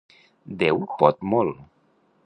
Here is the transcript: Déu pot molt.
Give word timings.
Déu 0.63 0.81
pot 1.03 1.23
molt. 1.35 1.65